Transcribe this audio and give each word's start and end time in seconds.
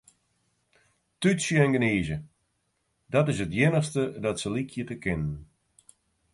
Tútsje 1.19 1.57
en 1.65 1.73
gnize, 1.75 2.17
dat 3.13 3.29
is 3.31 3.39
it 3.45 3.55
iennichste 3.59 4.03
dat 4.25 4.39
se 4.41 4.49
lykje 4.55 4.83
te 4.87 4.95
kinnen. 5.03 5.37